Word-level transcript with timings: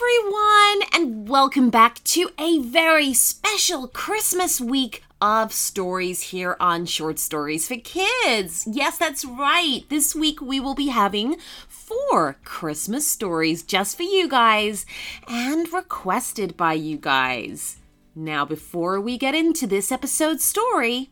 everyone, 0.00 0.88
and 0.92 1.28
welcome 1.28 1.70
back 1.70 2.02
to 2.04 2.30
a 2.38 2.60
very 2.60 3.12
special 3.12 3.88
Christmas 3.88 4.60
week 4.60 5.02
of 5.20 5.52
stories 5.52 6.22
here 6.22 6.56
on 6.60 6.86
Short 6.86 7.18
Stories 7.18 7.66
for 7.66 7.74
Kids. 7.76 8.68
Yes, 8.70 8.96
that's 8.96 9.24
right. 9.24 9.80
This 9.88 10.14
week 10.14 10.40
we 10.40 10.60
will 10.60 10.76
be 10.76 10.88
having 10.88 11.36
four 11.66 12.36
Christmas 12.44 13.08
stories 13.08 13.64
just 13.64 13.96
for 13.96 14.04
you 14.04 14.28
guys 14.28 14.86
and 15.26 15.72
requested 15.72 16.56
by 16.56 16.74
you 16.74 16.96
guys. 16.96 17.78
Now, 18.14 18.44
before 18.44 19.00
we 19.00 19.18
get 19.18 19.34
into 19.34 19.66
this 19.66 19.90
episode's 19.90 20.44
story, 20.44 21.10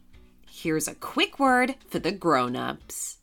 here's 0.48 0.86
a 0.86 0.94
quick 0.94 1.40
word 1.40 1.74
for 1.88 1.98
the 1.98 2.12
grown 2.12 2.54
ups. 2.54 3.15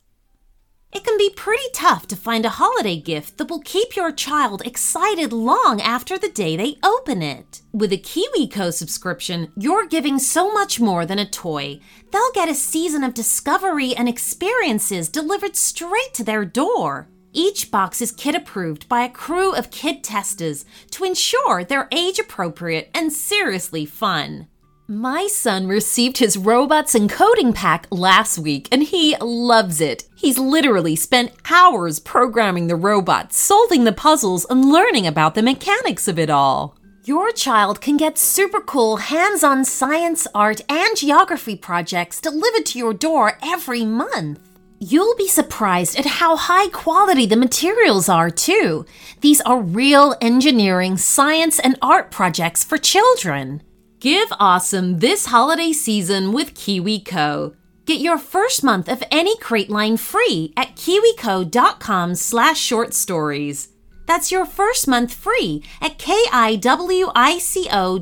It 0.94 1.02
can 1.02 1.18
be 1.18 1.30
pretty 1.30 1.64
tough 1.72 2.06
to 2.06 2.16
find 2.16 2.46
a 2.46 2.50
holiday 2.50 2.96
gift 2.96 3.36
that 3.38 3.50
will 3.50 3.58
keep 3.58 3.96
your 3.96 4.12
child 4.12 4.64
excited 4.64 5.32
long 5.32 5.80
after 5.80 6.16
the 6.16 6.28
day 6.28 6.56
they 6.56 6.76
open 6.84 7.20
it. 7.20 7.62
With 7.72 7.92
a 7.92 7.98
KiwiCo 7.98 8.72
subscription, 8.72 9.50
you're 9.56 9.88
giving 9.88 10.20
so 10.20 10.52
much 10.52 10.78
more 10.78 11.04
than 11.04 11.18
a 11.18 11.28
toy. 11.28 11.80
They'll 12.12 12.32
get 12.32 12.48
a 12.48 12.54
season 12.54 13.02
of 13.02 13.12
discovery 13.12 13.96
and 13.96 14.08
experiences 14.08 15.08
delivered 15.08 15.56
straight 15.56 16.14
to 16.14 16.22
their 16.22 16.44
door. 16.44 17.08
Each 17.32 17.72
box 17.72 18.00
is 18.00 18.12
kid 18.12 18.36
approved 18.36 18.88
by 18.88 19.02
a 19.02 19.10
crew 19.10 19.52
of 19.52 19.72
kid 19.72 20.04
testers 20.04 20.64
to 20.92 21.02
ensure 21.02 21.64
they're 21.64 21.88
age 21.90 22.20
appropriate 22.20 22.88
and 22.94 23.12
seriously 23.12 23.84
fun. 23.84 24.46
My 24.86 25.28
son 25.28 25.66
received 25.66 26.18
his 26.18 26.36
robots 26.36 26.94
and 26.94 27.08
coding 27.08 27.54
pack 27.54 27.86
last 27.90 28.38
week 28.38 28.68
and 28.70 28.82
he 28.82 29.16
loves 29.18 29.80
it. 29.80 30.04
He's 30.14 30.38
literally 30.38 30.94
spent 30.94 31.32
hours 31.50 31.98
programming 31.98 32.66
the 32.66 32.76
robots, 32.76 33.38
solving 33.38 33.84
the 33.84 33.94
puzzles, 33.94 34.44
and 34.50 34.70
learning 34.70 35.06
about 35.06 35.34
the 35.34 35.42
mechanics 35.42 36.06
of 36.06 36.18
it 36.18 36.28
all. 36.28 36.76
Your 37.04 37.32
child 37.32 37.80
can 37.80 37.96
get 37.96 38.18
super 38.18 38.60
cool 38.60 38.98
hands 38.98 39.42
on 39.42 39.64
science, 39.64 40.26
art, 40.34 40.60
and 40.68 40.94
geography 40.98 41.56
projects 41.56 42.20
delivered 42.20 42.66
to 42.66 42.78
your 42.78 42.92
door 42.92 43.38
every 43.42 43.86
month. 43.86 44.38
You'll 44.80 45.16
be 45.16 45.28
surprised 45.28 45.98
at 45.98 46.04
how 46.04 46.36
high 46.36 46.68
quality 46.68 47.24
the 47.24 47.36
materials 47.36 48.10
are, 48.10 48.28
too. 48.28 48.84
These 49.22 49.40
are 49.42 49.62
real 49.62 50.14
engineering, 50.20 50.98
science, 50.98 51.58
and 51.58 51.78
art 51.80 52.10
projects 52.10 52.64
for 52.64 52.76
children. 52.76 53.62
Give 54.04 54.28
awesome 54.38 54.98
this 54.98 55.24
holiday 55.24 55.72
season 55.72 56.34
with 56.34 56.52
KiwiCo. 56.52 57.54
Get 57.86 58.02
your 58.02 58.18
first 58.18 58.62
month 58.62 58.86
of 58.86 59.02
any 59.10 59.34
crate 59.38 59.70
line 59.70 59.96
free 59.96 60.52
at 60.58 60.76
kiwico.com 60.76 62.14
slash 62.14 62.60
short 62.60 62.92
stories. 62.92 63.68
That's 64.04 64.30
your 64.30 64.44
first 64.44 64.86
month 64.86 65.14
free 65.14 65.64
at 65.80 65.96
kiwico 65.96 66.60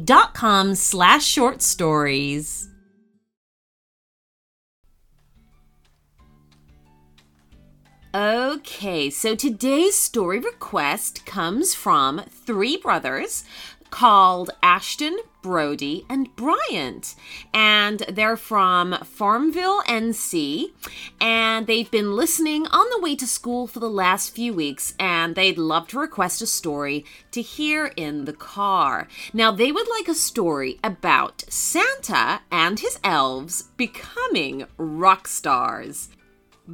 dot 0.05 0.35
com 0.35 0.75
slash 0.75 1.25
short 1.25 1.63
stories. 1.63 2.69
Okay, 8.13 9.09
so 9.09 9.37
today's 9.37 9.95
story 9.95 10.41
request 10.41 11.25
comes 11.27 11.77
from 11.77 12.23
three 12.29 12.77
brothers 12.77 13.45
called 13.91 14.51
Ashton, 14.65 15.17
Brody, 15.43 16.07
and 16.09 16.35
Bryant. 16.37 17.15
And 17.53 18.01
they're 18.09 18.37
from 18.37 18.95
Farmville, 19.05 19.83
NC. 19.83 20.73
And 21.21 21.67
they've 21.67 21.91
been 21.91 22.15
listening 22.15 22.67
on 22.69 22.87
the 22.91 23.01
way 23.01 23.17
to 23.17 23.27
school 23.27 23.67
for 23.67 23.81
the 23.81 23.91
last 23.91 24.35
few 24.35 24.55
weeks. 24.55 24.95
And 24.99 25.35
they'd 25.35 25.59
love 25.59 25.89
to 25.89 25.99
request 25.99 26.41
a 26.41 26.47
story 26.47 27.05
to 27.33 27.43
hear 27.43 27.87
in 27.97 28.25
the 28.25 28.33
car. 28.33 29.09
Now, 29.33 29.51
they 29.51 29.73
would 29.73 29.89
like 29.89 30.09
a 30.09 30.15
story 30.15 30.79
about 30.83 31.45
Santa 31.49 32.41
and 32.51 32.81
his 32.81 32.99
elves 33.05 33.63
becoming 33.77 34.67
rock 34.79 35.27
stars. 35.29 36.09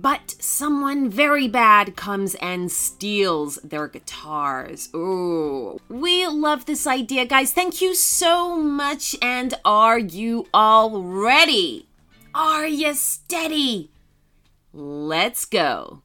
But 0.01 0.37
someone 0.39 1.11
very 1.11 1.49
bad 1.49 1.97
comes 1.97 2.37
and 2.37 2.71
steals 2.71 3.59
their 3.65 3.89
guitars. 3.89 4.91
Ooh. 4.95 5.81
We 5.89 6.25
love 6.29 6.67
this 6.67 6.87
idea, 6.87 7.27
guys. 7.27 7.53
Thank 7.53 7.83
you 7.83 7.97
so 7.97 8.55
much. 8.55 9.17
And 9.21 9.55
are 9.65 9.99
you 9.99 10.47
all 10.55 11.03
ready? 11.03 11.89
Are 12.33 12.69
you 12.69 12.95
steady? 12.95 13.91
Let's 14.73 15.45
go. 15.45 16.03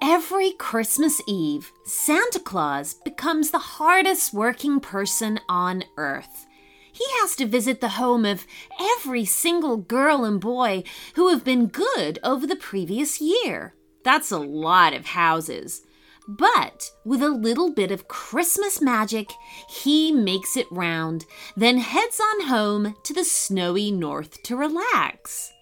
Every 0.00 0.52
Christmas 0.52 1.20
Eve, 1.26 1.72
Santa 1.84 2.40
Claus 2.40 2.94
becomes 2.94 3.50
the 3.50 3.58
hardest 3.58 4.32
working 4.32 4.80
person 4.80 5.40
on 5.48 5.84
earth. 5.96 6.46
He 6.92 7.04
has 7.20 7.36
to 7.36 7.46
visit 7.46 7.80
the 7.80 7.90
home 7.90 8.24
of 8.24 8.46
every 8.80 9.24
single 9.24 9.76
girl 9.76 10.24
and 10.24 10.40
boy 10.40 10.84
who 11.14 11.28
have 11.28 11.44
been 11.44 11.66
good 11.66 12.18
over 12.22 12.46
the 12.46 12.56
previous 12.56 13.20
year. 13.20 13.74
That's 14.04 14.30
a 14.30 14.38
lot 14.38 14.92
of 14.92 15.06
houses. 15.06 15.82
But 16.28 16.90
with 17.04 17.22
a 17.22 17.28
little 17.30 17.72
bit 17.72 17.90
of 17.90 18.08
Christmas 18.08 18.80
magic, 18.80 19.32
he 19.68 20.12
makes 20.12 20.56
it 20.56 20.70
round, 20.70 21.24
then 21.56 21.78
heads 21.78 22.20
on 22.20 22.46
home 22.48 22.94
to 23.04 23.12
the 23.12 23.24
snowy 23.24 23.90
north 23.90 24.42
to 24.44 24.56
relax. 24.56 25.52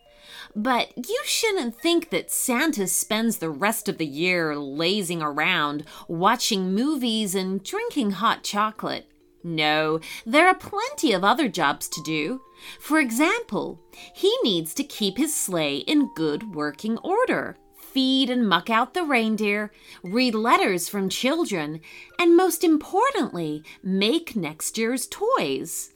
But 0.57 0.93
you 0.97 1.21
shouldn't 1.25 1.81
think 1.81 2.11
that 2.11 2.31
Santa 2.31 2.87
spends 2.87 3.39
the 3.39 3.51
rest 3.51 3.89
of 3.89 3.99
the 3.99 4.07
year 4.07 4.57
lazing 4.57 5.23
around, 5.23 5.85
watching 6.09 6.75
movies 6.75 7.35
and 7.35 7.63
drinking 7.63 8.13
hot 8.13 8.43
chocolate. 8.43 9.07
No, 9.43 10.01
there 10.27 10.49
are 10.49 10.55
plenty 10.55 11.13
of 11.13 11.25
other 11.25 11.49
jobs 11.49 11.89
to 11.89 12.03
do. 12.03 12.43
For 12.79 12.99
example, 12.99 13.81
he 14.15 14.35
needs 14.43 14.75
to 14.75 14.85
keep 14.85 15.17
his 15.17 15.35
sleigh 15.35 15.79
in 15.79 16.13
good 16.15 16.55
working 16.55 16.99
order, 16.99 17.57
feed 17.79 18.29
and 18.29 18.47
muck 18.47 18.69
out 18.69 18.93
the 18.93 19.05
reindeer, 19.05 19.73
read 20.03 20.35
letters 20.35 20.89
from 20.89 21.09
children, 21.09 21.81
and 22.19 22.37
most 22.37 22.63
importantly, 22.63 23.63
make 23.83 24.37
next 24.37 24.77
year's 24.77 25.07
toys. 25.07 25.93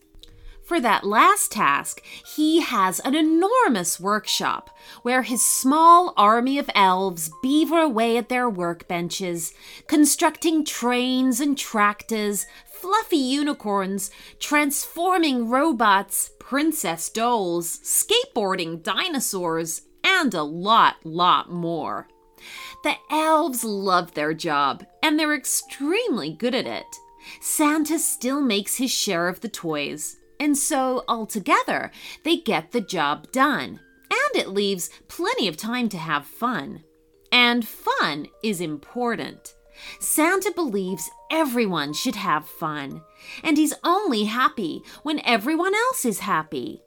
For 0.65 0.81
that 0.81 1.05
last 1.05 1.53
task, 1.53 2.01
he 2.35 2.63
has 2.63 2.99
an 3.01 3.15
enormous 3.15 4.01
workshop 4.01 4.71
where 5.03 5.23
his 5.23 5.45
small 5.45 6.15
army 6.17 6.59
of 6.59 6.71
elves 6.75 7.31
beaver 7.43 7.79
away 7.79 8.17
at 8.17 8.31
their 8.31 8.51
workbenches, 8.51 9.53
constructing 9.89 10.65
trains 10.65 11.39
and 11.39 11.59
tractors, 11.59 12.47
fluffy 12.65 13.19
unicorns, 13.19 14.11
transforming 14.41 15.51
robots, 15.51 16.31
princess 16.39 17.11
dolls, 17.11 17.79
skateboarding 17.81 18.83
dinosaurs, 18.83 19.83
and 20.03 20.33
a 20.33 20.43
lot, 20.43 20.97
lot 21.05 21.51
more. 21.51 22.09
The 22.85 22.95
elves 23.11 23.65
love 23.65 24.15
their 24.15 24.33
job, 24.33 24.87
and 25.03 25.19
they're 25.19 25.35
extremely 25.35 26.33
good 26.33 26.55
at 26.55 26.67
it. 26.67 26.87
Santa 27.41 27.99
still 27.99 28.41
makes 28.41 28.77
his 28.77 28.91
share 28.91 29.29
of 29.29 29.41
the 29.41 29.49
toys, 29.49 30.17
and 30.39 30.57
so, 30.57 31.05
altogether, 31.09 31.91
they 32.25 32.37
get 32.37 32.73
the 32.73 32.81
job 32.81 33.31
done. 33.33 33.81
And 34.11 34.43
it 34.43 34.49
leaves 34.49 34.91
plenty 35.09 35.49
of 35.49 35.57
time 35.57 35.89
to 35.91 35.99
have 35.99 36.27
fun. 36.27 36.85
And 37.33 37.67
fun 37.67 38.29
is 38.43 38.61
important. 38.61 39.55
Santa 39.99 40.53
believes 40.55 41.11
everyone 41.31 41.93
should 41.93 42.15
have 42.15 42.47
fun, 42.47 43.03
and 43.43 43.57
he's 43.57 43.75
only 43.83 44.25
happy 44.25 44.83
when 45.03 45.21
everyone 45.25 45.75
else 45.75 46.05
is 46.05 46.21
happy. 46.21 46.81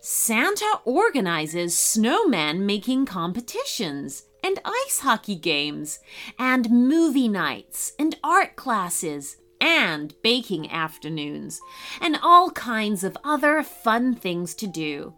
Santa 0.00 0.80
organizes 0.84 1.78
snowman 1.78 2.66
making 2.66 3.06
competitions 3.06 4.24
and 4.42 4.58
ice 4.64 5.00
hockey 5.00 5.34
games, 5.34 5.98
and 6.38 6.70
movie 6.70 7.28
nights 7.28 7.92
and 7.98 8.16
art 8.24 8.56
classes 8.56 9.36
and 9.60 10.14
baking 10.22 10.70
afternoons, 10.70 11.60
and 12.00 12.18
all 12.22 12.50
kinds 12.50 13.04
of 13.04 13.16
other 13.24 13.62
fun 13.62 14.14
things 14.14 14.54
to 14.56 14.66
do. 14.66 15.14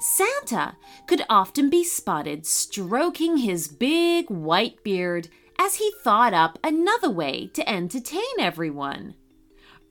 Santa 0.00 0.76
could 1.06 1.24
often 1.28 1.70
be 1.70 1.84
spotted 1.84 2.46
stroking 2.46 3.38
his 3.38 3.68
big 3.68 4.28
white 4.28 4.82
beard 4.84 5.28
as 5.58 5.76
he 5.76 5.92
thought 6.02 6.34
up 6.34 6.58
another 6.62 7.10
way 7.10 7.48
to 7.54 7.68
entertain 7.68 8.22
everyone. 8.38 9.14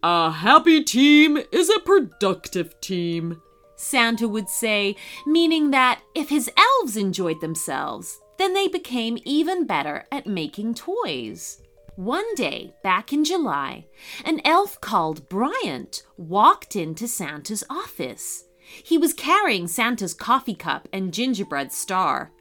A 0.03 0.31
happy 0.31 0.83
team 0.83 1.39
is 1.51 1.69
a 1.69 1.79
productive 1.79 2.79
team, 2.81 3.41
Santa 3.75 4.27
would 4.27 4.49
say, 4.49 4.95
meaning 5.25 5.71
that 5.71 6.01
if 6.13 6.29
his 6.29 6.49
elves 6.57 6.97
enjoyed 6.97 7.41
themselves, 7.41 8.19
then 8.37 8.53
they 8.53 8.67
became 8.67 9.17
even 9.25 9.65
better 9.65 10.05
at 10.11 10.27
making 10.27 10.73
toys. 10.75 11.62
One 11.95 12.33
day, 12.33 12.73
back 12.81 13.13
in 13.13 13.23
July, 13.23 13.85
an 14.25 14.41
elf 14.43 14.81
called 14.81 15.29
Bryant 15.29 16.01
walked 16.17 16.75
into 16.75 17.07
Santa's 17.07 17.63
office. 17.69 18.45
He 18.83 18.97
was 18.97 19.13
carrying 19.13 19.67
Santa's 19.67 20.15
coffee 20.15 20.55
cup 20.55 20.87
and 20.91 21.13
gingerbread 21.13 21.71
star. 21.71 22.31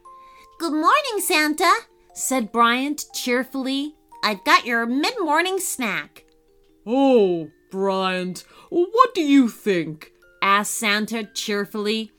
Good 0.57 0.73
morning, 0.73 1.19
Santa, 1.19 1.71
said 2.15 2.51
Bryant 2.51 3.05
cheerfully. 3.13 3.93
I've 4.23 4.43
got 4.43 4.65
your 4.65 4.87
mid 4.87 5.13
morning 5.19 5.59
snack. 5.59 6.25
Oh, 6.87 7.51
Bryant, 7.69 8.45
what 8.71 9.13
do 9.13 9.21
you 9.21 9.49
think? 9.49 10.13
asked 10.41 10.73
Santa 10.73 11.29
cheerfully. 11.35 12.11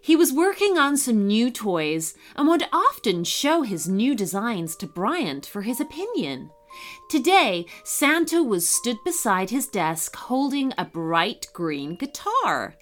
He 0.00 0.14
was 0.14 0.32
working 0.32 0.78
on 0.78 0.96
some 0.96 1.26
new 1.26 1.50
toys 1.50 2.14
and 2.36 2.46
would 2.46 2.68
often 2.72 3.24
show 3.24 3.62
his 3.62 3.88
new 3.88 4.14
designs 4.14 4.76
to 4.76 4.86
Bryant 4.86 5.44
for 5.44 5.62
his 5.62 5.80
opinion. 5.80 6.50
Today, 7.08 7.66
Santa 7.84 8.42
was 8.42 8.68
stood 8.68 8.96
beside 9.04 9.50
his 9.50 9.68
desk 9.68 10.16
holding 10.16 10.72
a 10.76 10.84
bright 10.84 11.46
green 11.52 11.94
guitar. 11.94 12.74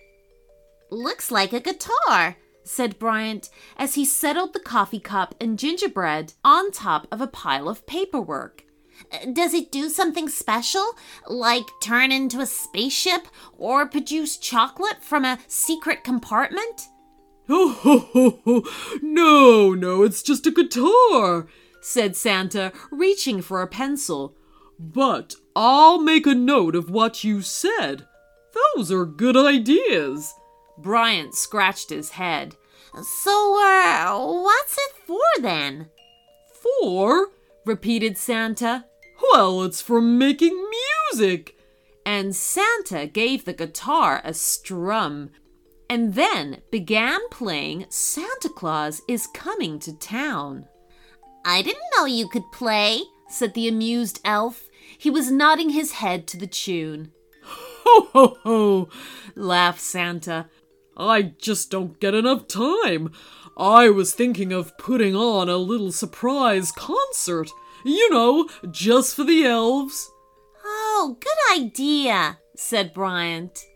Looks 0.91 1.31
like 1.31 1.53
a 1.53 1.61
guitar, 1.61 2.39
said 2.63 2.99
Bryant 2.99 3.51
as 3.77 3.97
he 3.97 4.05
settled 4.07 4.55
the 4.55 4.61
coffee 4.61 4.99
cup 4.99 5.35
and 5.41 5.59
gingerbread 5.59 6.33
on 6.43 6.71
top 6.71 7.07
of 7.13 7.21
a 7.21 7.27
pile 7.27 7.69
of 7.69 7.87
paperwork. 7.87 8.65
Does 9.33 9.53
it 9.53 9.71
do 9.71 9.91
something 9.91 10.29
special, 10.31 10.95
like 11.29 11.67
turn 11.83 12.11
into 12.11 12.41
a 12.41 12.47
spaceship 12.47 13.29
or 13.59 13.87
produce 13.87 14.39
chocolate 14.39 15.03
from 15.03 15.27
a 15.27 15.39
secret 15.49 16.03
compartment? 16.03 16.89
Oh, 17.47 17.73
ho, 17.73 17.99
ho, 17.99 18.41
ho. 18.45 18.65
no, 19.03 19.75
no, 19.75 20.03
it's 20.03 20.23
just 20.23 20.47
a 20.47 20.51
guitar, 20.51 21.47
said 21.85 22.17
Santa, 22.17 22.73
reaching 22.91 23.43
for 23.43 23.63
a 23.63 23.67
pencil. 23.67 24.35
But 24.79 25.37
I'll 25.55 26.01
make 26.01 26.27
a 26.27 26.35
note 26.35 26.75
of 26.75 26.91
what 26.91 27.25
you 27.25 27.43
said. 27.43 28.07
Those 28.75 28.91
are 28.91 29.05
good 29.05 29.37
ideas. 29.37 30.35
Bryant 30.79 31.35
scratched 31.35 31.91
his 31.91 32.11
head. 32.11 32.57
So, 33.03 33.61
uh, 33.61 34.19
what's 34.19 34.79
it 34.79 34.95
for 35.07 35.43
then? 35.43 35.91
For? 36.53 37.31
repeated 37.65 38.19
Santa. 38.19 38.85
Well, 39.33 39.63
it's 39.63 39.81
for 39.81 40.01
making 40.01 40.71
music. 41.13 41.57
And 42.07 42.37
Santa 42.37 43.07
gave 43.07 43.45
the 43.45 43.53
guitar 43.53 44.21
a 44.25 44.35
strum 44.35 45.31
and 45.89 46.15
then 46.15 46.63
began 46.71 47.21
playing 47.31 47.87
Santa 47.89 48.49
Claus 48.49 49.03
is 49.09 49.27
Coming 49.29 49.79
to 49.81 49.93
Town. 49.99 50.67
I 51.45 51.63
didn't 51.63 51.83
know 51.97 52.07
you 52.07 52.29
could 52.29 52.51
play, 52.53 53.03
said 53.29 53.55
the 53.55 53.69
amused 53.69 54.21
elf. 54.25 54.69
He 54.97 55.11
was 55.11 55.31
nodding 55.31 55.71
his 55.71 55.93
head 55.93 56.27
to 56.29 56.37
the 56.37 56.47
tune. 56.47 57.13
Ho, 57.45 58.09
ho, 58.13 58.39
ho, 58.43 58.89
laughed 59.35 59.81
Santa. 59.81 60.49
I 60.97 61.23
just 61.23 61.71
don't 61.71 62.01
get 62.01 62.15
enough 62.15 62.49
time. 62.49 63.13
I 63.57 63.91
was 63.91 64.15
thinking 64.15 64.53
of 64.53 64.77
putting 64.79 65.15
on 65.15 65.49
a 65.49 65.57
little 65.57 65.93
surprise 65.93 66.73
concert. 66.73 67.51
You 67.85 68.11
know, 68.11 68.49
just 68.71 69.15
for 69.15 69.25
the 69.25 69.45
elves. 69.45 70.11
Oh, 70.65 71.19
good 71.21 71.61
idea, 71.61 72.39
said 72.57 72.95
Bryant. 72.95 73.67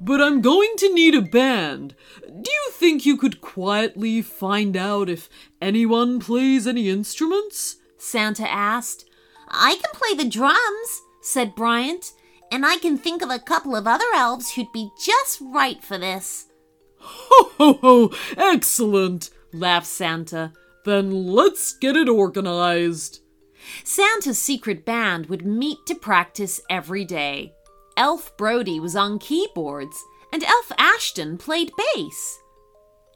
But 0.00 0.20
I'm 0.20 0.40
going 0.40 0.74
to 0.78 0.92
need 0.92 1.14
a 1.14 1.22
band. 1.22 1.94
Do 2.26 2.50
you 2.50 2.70
think 2.72 3.06
you 3.06 3.16
could 3.16 3.40
quietly 3.40 4.22
find 4.22 4.76
out 4.76 5.08
if 5.08 5.28
anyone 5.60 6.20
plays 6.20 6.66
any 6.66 6.88
instruments? 6.88 7.76
Santa 7.98 8.50
asked. 8.50 9.08
I 9.48 9.76
can 9.76 9.90
play 9.92 10.14
the 10.14 10.28
drums, 10.28 11.02
said 11.22 11.54
Bryant, 11.54 12.12
and 12.50 12.66
I 12.66 12.76
can 12.78 12.98
think 12.98 13.22
of 13.22 13.30
a 13.30 13.38
couple 13.38 13.76
of 13.76 13.86
other 13.86 14.04
elves 14.14 14.52
who'd 14.52 14.72
be 14.72 14.90
just 15.04 15.40
right 15.40 15.82
for 15.82 15.98
this. 15.98 16.46
Ho 16.98 17.50
ho 17.58 17.72
ho! 17.74 18.12
Excellent! 18.36 19.30
laughed 19.52 19.86
Santa. 19.86 20.52
Then 20.84 21.26
let's 21.26 21.74
get 21.74 21.96
it 21.96 22.08
organized. 22.08 23.20
Santa's 23.84 24.38
secret 24.38 24.84
band 24.84 25.26
would 25.26 25.44
meet 25.44 25.78
to 25.86 25.94
practice 25.94 26.60
every 26.70 27.04
day. 27.04 27.52
Elf 27.96 28.36
Brody 28.36 28.78
was 28.78 28.94
on 28.94 29.18
keyboards, 29.18 30.04
and 30.32 30.42
Elf 30.44 30.72
Ashton 30.78 31.38
played 31.38 31.72
bass. 31.94 32.38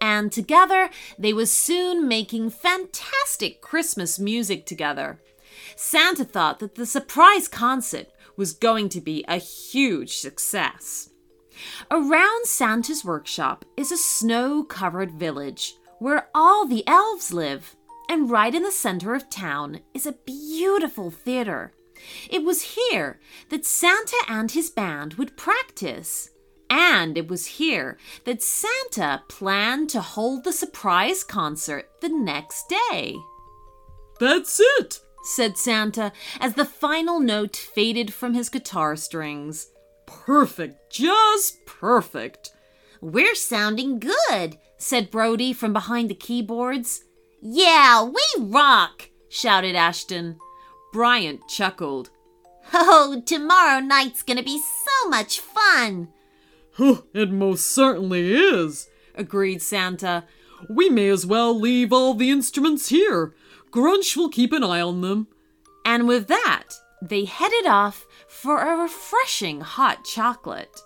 And 0.01 0.33
together, 0.33 0.89
they 1.19 1.33
were 1.33 1.47
soon 1.47 2.09
making 2.09 2.51
fantastic 2.51 3.61
Christmas 3.61 4.19
music 4.19 4.65
together. 4.65 5.21
Santa 5.77 6.25
thought 6.25 6.59
that 6.61 6.77
the 6.77 6.87
surprise 6.87 7.49
concert 7.49 8.07
was 8.37 8.53
going 8.53 8.89
to 8.91 9.01
be 9.01 9.25
a 9.29 9.37
huge 9.37 10.17
success. 10.17 11.11
Around 11.91 12.47
Santa's 12.47 13.05
workshop 13.05 13.67
is 13.77 13.93
a 13.93 13.99
snow 13.99 14.65
covered 14.65 15.13
village 15.13 15.75
where 15.99 16.29
all 16.35 16.67
the 16.67 16.87
elves 16.87 17.33
live. 17.33 17.77
And 18.09 18.31
right 18.31 18.55
in 18.55 18.63
the 18.63 18.73
center 18.73 19.15
of 19.15 19.31
town 19.31 19.81
is 19.95 20.07
a 20.07 20.13
beautiful 20.25 21.11
theater. 21.11 21.73
It 22.29 22.45
was 22.45 22.63
here 22.63 23.21
that 23.49 23.65
Santa 23.65 24.17
and 24.29 24.51
his 24.51 24.71
band 24.71 25.15
would 25.15 25.37
practice. 25.37 26.31
And 26.69 27.19
it 27.19 27.29
was 27.29 27.47
here 27.47 27.99
that 28.25 28.43
Santa 28.43 29.23
planned 29.29 29.91
to 29.91 30.01
hold 30.01 30.45
the 30.45 30.53
surprise 30.53 31.25
concert 31.25 31.91
the 32.01 32.09
next 32.09 32.69
day. 32.69 33.17
That's 34.21 34.61
it, 34.79 35.01
said 35.25 35.59
Santa 35.59 36.13
as 36.39 36.55
the 36.55 36.65
final 36.65 37.19
note 37.19 37.57
faded 37.57 38.13
from 38.15 38.35
his 38.35 38.49
guitar 38.49 38.95
strings. 38.95 39.69
Perfect, 40.07 40.93
just 40.93 41.65
perfect. 41.67 42.51
We're 43.01 43.35
sounding 43.35 43.99
good, 43.99 44.59
said 44.77 45.11
Brody 45.11 45.53
from 45.53 45.73
behind 45.73 46.11
the 46.11 46.15
keyboards. 46.15 47.03
Yeah, 47.41 48.05
we 48.05 48.23
rock, 48.39 49.09
shouted 49.29 49.75
Ashton. 49.75 50.39
Bryant 50.93 51.47
chuckled. 51.49 52.11
Oh, 52.73 53.23
tomorrow 53.25 53.81
night's 53.81 54.23
gonna 54.23 54.43
be 54.43 54.59
so 54.59 55.09
much 55.09 55.41
fun. 55.41 56.09
it 56.79 57.31
most 57.31 57.67
certainly 57.67 58.33
is, 58.33 58.89
agreed 59.15 59.63
Santa. 59.63 60.25
We 60.69 60.89
may 60.89 61.09
as 61.09 61.27
well 61.27 61.59
leave 61.59 61.93
all 61.93 62.15
the 62.15 62.31
instruments 62.31 62.89
here. 62.89 63.35
Grunch 63.71 64.17
will 64.17 64.29
keep 64.29 64.53
an 64.53 64.65
eye 64.65 64.81
on 64.81 65.01
them. 65.01 65.29
And 65.85 66.07
with 66.07 66.27
that, 66.29 66.75
they 67.03 67.25
headed 67.25 67.67
off 67.67 68.07
for 68.29 68.61
a 68.61 68.77
refreshing 68.77 69.61
hot 69.61 70.05
chocolate. 70.05 70.81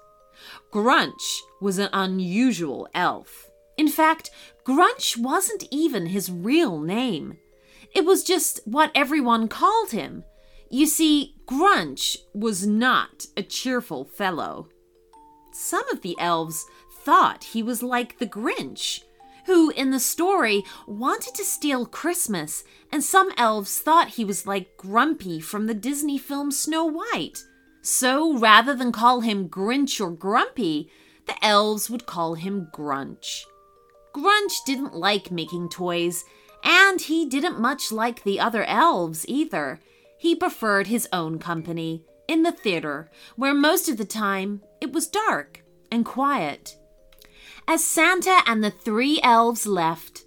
Grunch 0.72 1.40
was 1.60 1.78
an 1.78 1.88
unusual 1.92 2.88
elf. 2.94 3.48
In 3.76 3.88
fact, 3.88 4.30
Grunch 4.64 5.16
wasn't 5.16 5.64
even 5.70 6.06
his 6.06 6.30
real 6.30 6.80
name. 6.80 7.38
It 7.94 8.04
was 8.04 8.24
just 8.24 8.60
what 8.64 8.90
everyone 8.94 9.48
called 9.48 9.92
him. 9.92 10.24
You 10.70 10.86
see, 10.86 11.36
Grunch 11.46 12.16
was 12.34 12.66
not 12.66 13.26
a 13.36 13.42
cheerful 13.42 14.04
fellow. 14.04 14.68
Some 15.52 15.88
of 15.90 16.02
the 16.02 16.16
elves 16.18 16.66
thought 17.04 17.44
he 17.44 17.62
was 17.62 17.82
like 17.82 18.18
the 18.18 18.26
Grinch, 18.26 19.02
who, 19.46 19.70
in 19.70 19.90
the 19.90 20.00
story, 20.00 20.64
wanted 20.86 21.34
to 21.34 21.44
steal 21.44 21.86
Christmas, 21.86 22.64
and 22.90 23.04
some 23.04 23.30
elves 23.36 23.78
thought 23.78 24.08
he 24.08 24.24
was 24.24 24.46
like 24.46 24.76
Grumpy 24.76 25.38
from 25.38 25.66
the 25.66 25.74
Disney 25.74 26.18
film 26.18 26.50
Snow 26.50 26.86
White. 26.86 27.44
So 27.82 28.36
rather 28.38 28.74
than 28.74 28.90
call 28.90 29.20
him 29.20 29.48
Grinch 29.48 30.00
or 30.00 30.10
Grumpy, 30.10 30.90
the 31.26 31.36
elves 31.44 31.90
would 31.90 32.06
call 32.06 32.34
him 32.34 32.68
Grunch. 32.74 33.44
Grunch 34.14 34.54
didn't 34.64 34.94
like 34.94 35.30
making 35.30 35.68
toys, 35.68 36.24
and 36.64 37.02
he 37.02 37.26
didn't 37.26 37.60
much 37.60 37.92
like 37.92 38.24
the 38.24 38.40
other 38.40 38.64
elves 38.64 39.24
either. 39.28 39.80
He 40.18 40.34
preferred 40.34 40.86
his 40.86 41.06
own 41.12 41.38
company, 41.38 42.02
in 42.26 42.42
the 42.42 42.52
theater, 42.52 43.10
where 43.36 43.54
most 43.54 43.88
of 43.88 43.98
the 43.98 44.04
time 44.04 44.62
it 44.80 44.92
was 44.92 45.06
dark 45.06 45.62
and 45.92 46.04
quiet. 46.04 46.76
As 47.68 47.84
Santa 47.84 48.40
and 48.46 48.64
the 48.64 48.70
three 48.70 49.20
elves 49.22 49.66
left, 49.66 50.24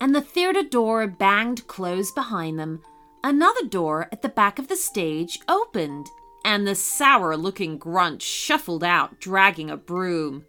and 0.00 0.14
the 0.14 0.20
theater 0.20 0.62
door 0.62 1.06
banged 1.06 1.66
closed 1.66 2.14
behind 2.14 2.58
them, 2.58 2.82
another 3.22 3.66
door 3.66 4.08
at 4.12 4.22
the 4.22 4.28
back 4.28 4.58
of 4.58 4.68
the 4.68 4.76
stage 4.76 5.38
opened, 5.48 6.06
and 6.44 6.66
the 6.66 6.74
sour 6.74 7.36
looking 7.36 7.78
Grunch 7.78 8.22
shuffled 8.22 8.84
out, 8.84 9.18
dragging 9.20 9.70
a 9.70 9.76
broom. 9.76 10.44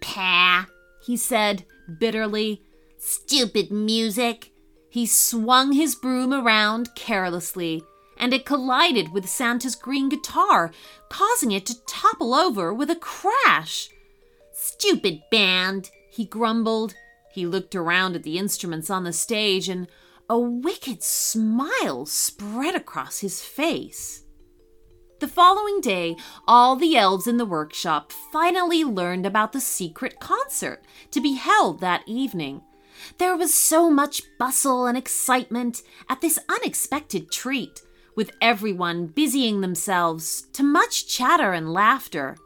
Pah, 0.00 0.66
he 1.04 1.16
said 1.16 1.64
bitterly. 1.98 2.62
Stupid 3.04 3.72
music. 3.72 4.52
He 4.88 5.06
swung 5.06 5.72
his 5.72 5.96
broom 5.96 6.32
around 6.32 6.94
carelessly, 6.94 7.82
and 8.16 8.32
it 8.32 8.46
collided 8.46 9.12
with 9.12 9.28
Santa's 9.28 9.74
green 9.74 10.08
guitar, 10.08 10.70
causing 11.08 11.50
it 11.50 11.66
to 11.66 11.84
topple 11.84 12.32
over 12.32 12.72
with 12.72 12.88
a 12.90 12.94
crash. 12.94 13.90
Stupid 14.52 15.20
band, 15.32 15.90
he 16.12 16.24
grumbled. 16.24 16.94
He 17.32 17.44
looked 17.44 17.74
around 17.74 18.14
at 18.14 18.22
the 18.22 18.38
instruments 18.38 18.88
on 18.88 19.02
the 19.02 19.12
stage, 19.12 19.68
and 19.68 19.88
a 20.30 20.38
wicked 20.38 21.02
smile 21.02 22.06
spread 22.06 22.76
across 22.76 23.18
his 23.18 23.42
face. 23.42 24.22
The 25.18 25.26
following 25.26 25.80
day, 25.80 26.14
all 26.46 26.76
the 26.76 26.96
elves 26.96 27.26
in 27.26 27.36
the 27.36 27.44
workshop 27.44 28.12
finally 28.12 28.84
learned 28.84 29.26
about 29.26 29.52
the 29.52 29.60
secret 29.60 30.20
concert 30.20 30.84
to 31.10 31.20
be 31.20 31.34
held 31.34 31.80
that 31.80 32.04
evening. 32.06 32.62
There 33.18 33.36
was 33.36 33.54
so 33.54 33.90
much 33.90 34.22
bustle 34.38 34.86
and 34.86 34.96
excitement 34.96 35.82
at 36.08 36.20
this 36.20 36.38
unexpected 36.48 37.30
treat, 37.30 37.82
with 38.14 38.32
everyone 38.40 39.06
busying 39.06 39.60
themselves 39.60 40.46
to 40.52 40.62
much 40.62 41.06
chatter 41.06 41.52
and 41.52 41.72
laughter. 41.72 42.36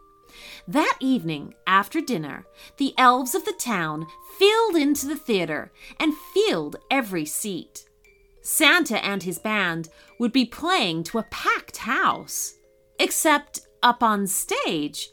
That 0.68 0.96
evening, 1.00 1.54
after 1.66 2.00
dinner, 2.00 2.46
the 2.76 2.94
elves 2.98 3.34
of 3.34 3.44
the 3.44 3.52
town 3.52 4.06
filled 4.38 4.76
into 4.76 5.06
the 5.06 5.16
theater 5.16 5.72
and 5.98 6.14
filled 6.34 6.76
every 6.90 7.24
seat. 7.24 7.88
Santa 8.42 9.04
and 9.04 9.22
his 9.22 9.38
band 9.38 9.88
would 10.20 10.32
be 10.32 10.44
playing 10.44 11.02
to 11.04 11.18
a 11.18 11.26
packed 11.30 11.78
house. 11.78 12.54
Except 12.98 13.60
up 13.82 14.02
on 14.02 14.26
stage, 14.26 15.10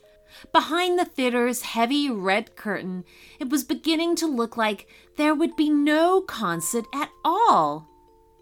behind 0.52 0.98
the 0.98 1.06
theater's 1.06 1.62
heavy 1.62 2.10
red 2.10 2.56
curtain, 2.56 3.06
it 3.40 3.50
was 3.50 3.64
beginning 3.64 4.16
to 4.18 4.28
look 4.28 4.58
like 4.58 4.88
there 5.18 5.36
would 5.36 5.56
be 5.56 5.70
no 5.70 6.22
concert 6.22 6.86
at 6.94 7.10
all. 7.24 7.88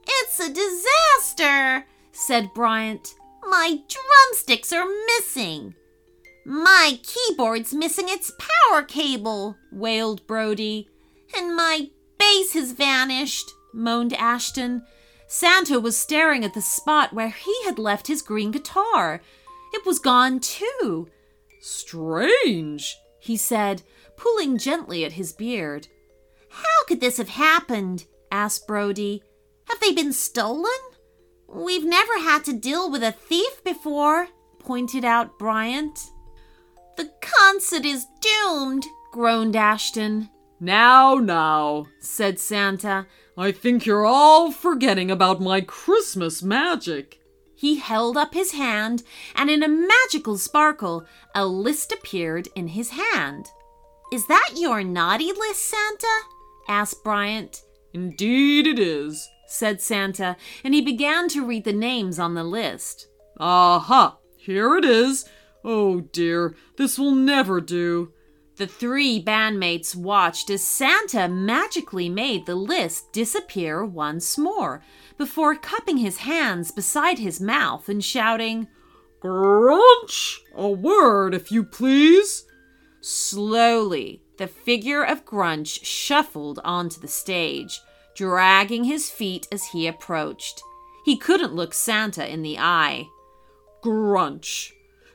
It's 0.08 0.40
a 0.40 0.52
disaster, 0.52 1.86
said 2.12 2.54
Bryant. 2.54 3.16
My 3.44 3.80
drumsticks 3.88 4.72
are 4.74 4.88
missing. 5.18 5.76
My 6.46 7.00
keyboard's 7.04 7.74
missing 7.74 8.06
its 8.08 8.32
power 8.70 8.82
cable, 8.82 9.58
wailed 9.72 10.26
Brody. 10.26 10.90
And 11.36 11.56
my 11.56 11.90
bass 12.18 12.54
has 12.54 12.72
vanished, 12.72 13.52
moaned 13.74 14.14
Ashton. 14.14 14.84
Santa 15.28 15.80
was 15.80 15.98
staring 15.98 16.44
at 16.44 16.54
the 16.54 16.62
spot 16.62 17.14
where 17.14 17.30
he 17.30 17.56
had 17.64 17.80
left 17.80 18.08
his 18.08 18.22
green 18.22 18.52
guitar. 18.52 19.22
It 19.74 19.86
was 19.86 20.00
gone 20.00 20.40
too. 20.40 21.08
Strange, 21.62 22.98
he 23.20 23.38
said, 23.38 23.84
pulling 24.18 24.58
gently 24.58 25.06
at 25.06 25.14
his 25.14 25.32
beard. 25.32 25.88
How 26.50 26.86
could 26.88 27.00
this 27.00 27.18
have 27.18 27.30
happened? 27.30 28.06
asked 28.32 28.68
Brody. 28.68 29.24
Have 29.70 29.80
they 29.80 29.94
been 29.94 30.12
stolen? 30.12 30.72
We've 31.48 31.86
never 31.86 32.20
had 32.20 32.44
to 32.46 32.54
deal 32.54 32.90
with 32.90 33.04
a 33.04 33.12
thief 33.12 33.64
before, 33.64 34.28
pointed 34.60 35.06
out 35.06 35.38
Bryant. 35.38 36.00
The 36.98 37.12
concert 37.22 37.86
is 37.86 38.06
doomed, 38.22 38.86
groaned 39.12 39.56
Ashton. 39.56 40.30
Now, 40.60 41.16
now, 41.16 41.88
said 42.00 42.40
Santa. 42.40 43.08
I 43.38 43.52
think 43.52 43.86
you're 43.86 44.06
all 44.06 44.52
forgetting 44.52 45.10
about 45.10 45.42
my 45.42 45.62
Christmas 45.62 46.42
magic. 46.44 47.21
He 47.62 47.76
held 47.76 48.18
up 48.18 48.34
his 48.34 48.54
hand, 48.54 49.04
and 49.36 49.48
in 49.48 49.62
a 49.62 49.68
magical 49.68 50.40
sparkle, 50.40 51.06
a 51.36 51.46
list 51.46 51.92
appeared 51.92 52.48
in 52.56 52.70
his 52.70 52.90
hand. 52.90 53.50
Is 54.12 54.26
that 54.26 54.54
your 54.56 54.84
naughty 54.84 55.32
list, 55.32 55.68
Santa? 55.68 56.22
asked 56.68 57.04
Bryant. 57.04 57.62
Indeed 57.94 58.66
it 58.66 58.80
is, 58.80 59.30
said 59.46 59.80
Santa, 59.80 60.38
and 60.64 60.74
he 60.74 60.82
began 60.82 61.28
to 61.30 61.46
read 61.46 61.64
the 61.64 61.72
names 61.72 62.18
on 62.18 62.34
the 62.34 62.44
list. 62.44 63.06
Aha! 63.40 64.18
Here 64.38 64.76
it 64.76 64.84
is. 64.84 65.26
Oh 65.64 66.02
dear, 66.02 66.56
this 66.78 66.98
will 66.98 67.14
never 67.14 67.62
do. 67.62 68.12
The 68.58 68.68
three 68.68 69.24
bandmates 69.24 69.96
watched 69.96 70.50
as 70.50 70.64
Santa 70.64 71.28
magically 71.28 72.10
made 72.10 72.46
the 72.46 72.56
list 72.56 73.12
disappear 73.12 73.84
once 73.86 74.38
more, 74.38 74.84
before 75.18 75.56
cupping 75.56 75.98
his 75.98 76.18
hands 76.18 76.72
beside 76.72 77.20
his 77.20 77.40
mouth 77.40 77.88
and 77.90 78.04
shouting, 78.04 78.68
Grunch! 79.22 80.40
A 80.56 80.68
word, 80.68 81.34
if 81.34 81.52
you 81.52 81.64
please. 81.64 82.46
Slowly, 83.02 84.22
the 84.38 84.48
figure 84.48 85.04
of 85.04 85.26
Grunch 85.26 85.86
shuffled 85.86 86.60
onto 86.64 87.00
the 87.00 87.08
stage, 87.08 87.80
dragging 88.16 88.84
his 88.84 89.10
feet 89.10 89.48
as 89.52 89.68
he 89.68 89.88
approached. 89.88 90.62
He 91.06 91.18
couldn't 91.18 91.56
look 91.56 91.74
Santa 91.74 92.28
in 92.32 92.42
the 92.42 92.60
eye. 92.60 93.08
Grunch, 93.84 94.72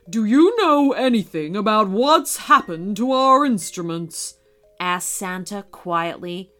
do 0.09 0.23
you 0.23 0.55
know 0.57 0.93
anything 0.93 1.55
about 1.55 1.89
what's 1.89 2.37
happened 2.37 2.95
to 2.97 3.11
our 3.11 3.45
instruments? 3.45 4.35
asked 4.79 5.09
Santa 5.09 5.63
quietly. 5.71 6.51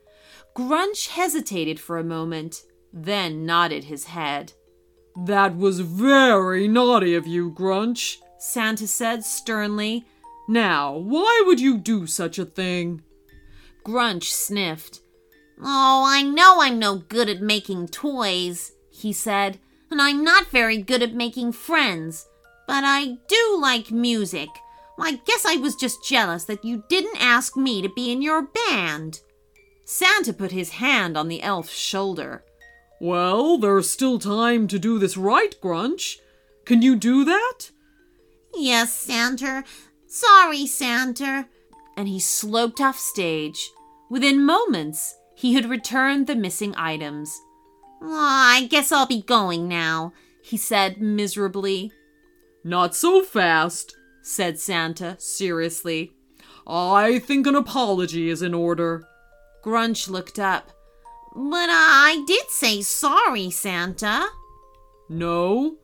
Grunch 0.55 1.09
hesitated 1.09 1.79
for 1.79 1.97
a 1.97 2.03
moment, 2.03 2.63
then 2.91 3.45
nodded 3.45 3.85
his 3.85 4.05
head. 4.05 4.53
That 5.25 5.55
was 5.55 5.79
very 5.79 6.67
naughty 6.67 7.15
of 7.15 7.25
you, 7.25 7.51
Grunch, 7.51 8.17
Santa 8.37 8.87
said 8.87 9.23
sternly. 9.23 10.05
Now, 10.49 10.97
why 10.97 11.43
would 11.45 11.59
you 11.59 11.77
do 11.77 12.05
such 12.05 12.37
a 12.37 12.45
thing? 12.45 13.01
Grunch 13.85 14.25
sniffed. 14.25 14.99
Oh, 15.61 16.03
I 16.05 16.21
know 16.21 16.57
I'm 16.59 16.79
no 16.79 16.97
good 16.97 17.29
at 17.29 17.41
making 17.41 17.87
toys, 17.87 18.73
he 18.91 19.13
said, 19.13 19.59
and 19.89 20.01
I'm 20.01 20.23
not 20.23 20.47
very 20.47 20.77
good 20.77 21.01
at 21.01 21.13
making 21.13 21.53
friends. 21.53 22.27
But 22.67 22.83
I 22.83 23.17
do 23.27 23.57
like 23.59 23.91
music. 23.91 24.49
I 24.99 25.21
guess 25.25 25.45
I 25.45 25.55
was 25.55 25.75
just 25.75 26.03
jealous 26.03 26.43
that 26.45 26.65
you 26.65 26.83
didn't 26.89 27.21
ask 27.21 27.55
me 27.55 27.81
to 27.81 27.89
be 27.89 28.11
in 28.11 28.21
your 28.21 28.49
band. 28.67 29.21
Santa 29.85 30.33
put 30.33 30.51
his 30.51 30.71
hand 30.71 31.17
on 31.17 31.27
the 31.27 31.41
elf's 31.41 31.73
shoulder. 31.73 32.43
Well, 32.99 33.57
there's 33.57 33.89
still 33.89 34.19
time 34.19 34.67
to 34.67 34.79
do 34.79 34.99
this 34.99 35.15
right, 35.15 35.55
Grunch. 35.61 36.17
Can 36.65 36.81
you 36.81 36.95
do 36.95 37.23
that? 37.23 37.71
Yes, 38.53 38.93
Santa. 38.93 39.63
Sorry, 40.07 40.65
Santa. 40.65 41.47
And 41.95 42.07
he 42.07 42.19
sloped 42.19 42.81
off 42.81 42.97
stage. 42.97 43.69
Within 44.09 44.43
moments, 44.43 45.15
he 45.35 45.53
had 45.53 45.69
returned 45.69 46.27
the 46.27 46.35
missing 46.35 46.73
items. 46.75 47.39
Oh, 48.01 48.07
I 48.11 48.67
guess 48.69 48.91
I'll 48.91 49.05
be 49.05 49.21
going 49.21 49.67
now, 49.67 50.13
he 50.41 50.57
said 50.57 50.99
miserably. 50.99 51.91
Not 52.67 52.93
so 52.93 53.23
fast, 53.23 53.95
said 54.21 54.59
Santa 54.59 55.15
seriously. 55.19 56.11
I 56.67 57.17
think 57.19 57.47
an 57.47 57.55
apology 57.55 58.29
is 58.29 58.41
in 58.41 58.53
order. 58.53 59.07
Grunch 59.63 60.09
looked 60.09 60.37
up. 60.37 60.73
But 61.33 61.69
I 61.71 62.25
did 62.27 62.49
say 62.49 62.81
sorry, 62.81 63.49
Santa. 63.51 64.25
No, 65.07 65.77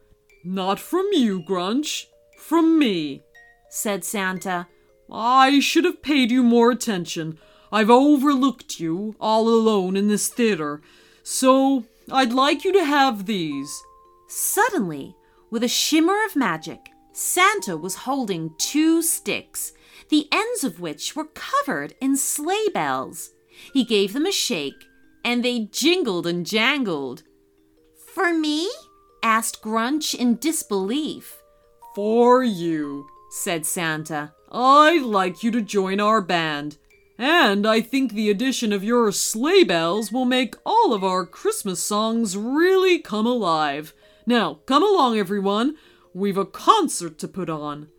not 0.43 0.77
from 0.77 1.07
you, 1.13 1.41
Grunch. 1.41 2.07
From 2.37 2.77
me, 2.77 3.21
said 3.69 4.03
Santa. 4.03 4.67
I 5.09 5.61
should 5.61 5.85
have 5.85 6.03
paid 6.03 6.31
you 6.31 6.43
more 6.43 6.69
attention. 6.69 7.39
I've 7.71 7.89
overlooked 7.89 8.81
you 8.81 9.15
all 9.21 9.47
alone 9.47 9.95
in 9.95 10.09
this 10.09 10.27
theater. 10.27 10.81
So 11.23 11.85
I'd 12.11 12.33
like 12.33 12.65
you 12.65 12.73
to 12.73 12.83
have 12.83 13.25
these. 13.25 13.81
Suddenly, 14.27 15.15
with 15.53 15.63
a 15.63 15.67
shimmer 15.67 16.15
of 16.25 16.35
magic, 16.35 16.89
Santa 17.11 17.77
was 17.77 17.93
holding 17.93 18.55
two 18.57 19.03
sticks, 19.03 19.71
the 20.09 20.27
ends 20.31 20.63
of 20.63 20.79
which 20.79 21.15
were 21.15 21.29
covered 21.35 21.93
in 22.01 22.17
sleigh 22.17 22.69
bells. 22.73 23.29
He 23.71 23.83
gave 23.83 24.13
them 24.13 24.25
a 24.25 24.31
shake, 24.31 24.85
and 25.23 25.45
they 25.45 25.65
jingled 25.71 26.25
and 26.25 26.43
jangled. 26.43 27.21
For 28.15 28.33
me? 28.33 28.67
asked 29.21 29.61
Grunch 29.61 30.15
in 30.15 30.37
disbelief. 30.37 31.43
For 31.93 32.43
you, 32.43 33.05
said 33.29 33.67
Santa. 33.67 34.33
I'd 34.51 35.03
like 35.03 35.43
you 35.43 35.51
to 35.51 35.61
join 35.61 35.99
our 35.99 36.19
band. 36.19 36.79
And 37.15 37.67
I 37.67 37.79
think 37.79 38.13
the 38.13 38.31
addition 38.31 38.73
of 38.73 38.83
your 38.83 39.11
sleigh 39.11 39.63
bells 39.63 40.11
will 40.11 40.25
make 40.25 40.55
all 40.65 40.95
of 40.95 41.03
our 41.03 41.27
Christmas 41.27 41.83
songs 41.83 42.35
really 42.35 42.97
come 42.97 43.27
alive. 43.27 43.93
Now, 44.25 44.59
come 44.65 44.83
along, 44.83 45.17
everyone. 45.17 45.75
We've 46.13 46.37
a 46.37 46.45
concert 46.45 47.19
to 47.19 47.27
put 47.27 47.49
on. 47.49 47.89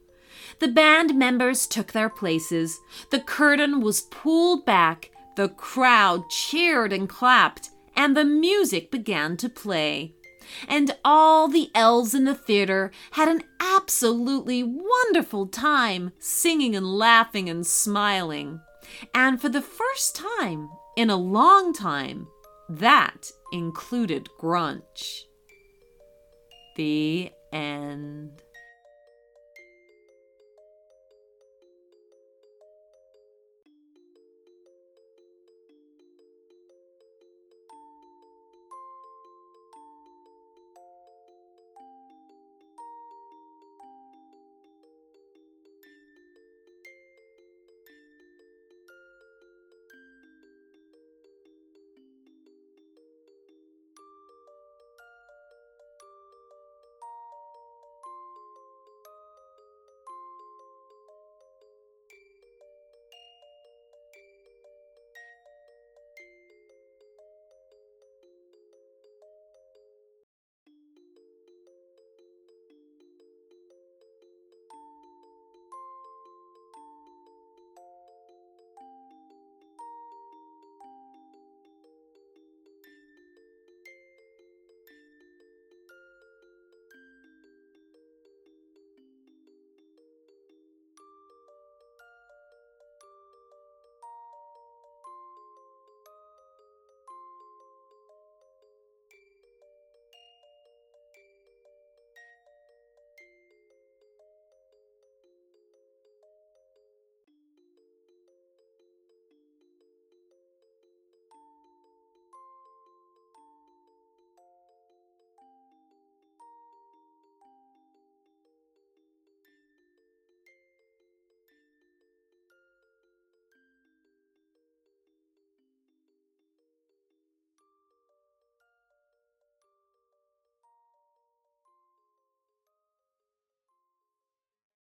The 0.60 0.68
band 0.68 1.14
members 1.14 1.66
took 1.66 1.92
their 1.92 2.08
places. 2.08 2.80
The 3.10 3.20
curtain 3.20 3.80
was 3.80 4.02
pulled 4.02 4.64
back. 4.64 5.10
The 5.36 5.48
crowd 5.48 6.30
cheered 6.30 6.92
and 6.92 7.08
clapped, 7.08 7.70
and 7.96 8.16
the 8.16 8.24
music 8.24 8.90
began 8.90 9.36
to 9.38 9.48
play. 9.48 10.14
And 10.68 10.96
all 11.04 11.48
the 11.48 11.70
elves 11.74 12.14
in 12.14 12.24
the 12.24 12.34
theater 12.34 12.92
had 13.12 13.28
an 13.28 13.42
absolutely 13.58 14.62
wonderful 14.62 15.46
time 15.46 16.12
singing 16.18 16.76
and 16.76 16.86
laughing 16.86 17.48
and 17.48 17.66
smiling. 17.66 18.60
And 19.14 19.40
for 19.40 19.48
the 19.48 19.62
first 19.62 20.14
time 20.14 20.68
in 20.96 21.10
a 21.10 21.16
long 21.16 21.72
time, 21.72 22.28
that 22.68 23.30
included 23.52 24.28
Grunch. 24.40 25.24
The 26.74 27.30
end. 27.52 28.43